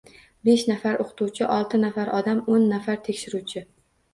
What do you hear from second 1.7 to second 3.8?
nafar odam, oʻn nafar tekshiruvchi